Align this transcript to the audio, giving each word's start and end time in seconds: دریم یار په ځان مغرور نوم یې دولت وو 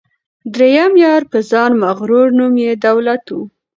دریم 0.55 0.93
یار 1.05 1.23
په 1.31 1.39
ځان 1.49 1.71
مغرور 1.83 2.27
نوم 2.37 2.53
یې 2.65 2.71
دولت 2.85 3.23
وو 3.29 3.43